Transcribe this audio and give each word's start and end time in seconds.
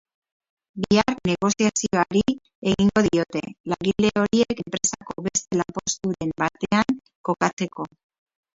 Bihar 0.85 1.17
negoziazioari 1.29 2.23
ekingo 2.71 3.03
diote, 3.07 3.43
langile 3.75 4.13
horiek 4.23 4.65
enpresako 4.65 5.19
beste 5.29 5.61
lanposturen 5.63 6.37
batean 6.47 7.01
kokatzeko. 7.31 7.91